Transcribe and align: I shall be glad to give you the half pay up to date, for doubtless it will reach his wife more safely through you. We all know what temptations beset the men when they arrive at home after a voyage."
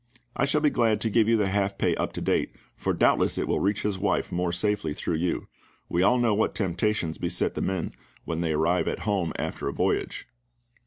I 0.35 0.45
shall 0.45 0.61
be 0.61 0.71
glad 0.71 0.99
to 1.01 1.11
give 1.11 1.27
you 1.29 1.37
the 1.37 1.49
half 1.49 1.77
pay 1.77 1.93
up 1.93 2.11
to 2.13 2.21
date, 2.21 2.55
for 2.75 2.91
doubtless 2.91 3.37
it 3.37 3.47
will 3.47 3.59
reach 3.59 3.83
his 3.83 3.99
wife 3.99 4.31
more 4.31 4.51
safely 4.51 4.95
through 4.95 5.17
you. 5.17 5.47
We 5.89 6.01
all 6.01 6.17
know 6.17 6.33
what 6.33 6.55
temptations 6.55 7.19
beset 7.19 7.53
the 7.53 7.61
men 7.61 7.93
when 8.25 8.41
they 8.41 8.53
arrive 8.53 8.87
at 8.87 9.01
home 9.01 9.31
after 9.35 9.67
a 9.67 9.73
voyage." 9.73 10.27